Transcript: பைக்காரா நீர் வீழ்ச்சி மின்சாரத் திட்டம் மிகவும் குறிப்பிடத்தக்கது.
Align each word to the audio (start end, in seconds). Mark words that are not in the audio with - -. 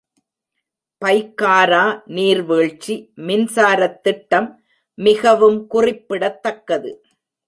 பைக்காரா 1.01 1.83
நீர் 2.05 2.41
வீழ்ச்சி 2.43 2.95
மின்சாரத் 3.27 4.01
திட்டம் 4.01 4.49
மிகவும் 4.97 5.59
குறிப்பிடத்தக்கது. 5.67 6.91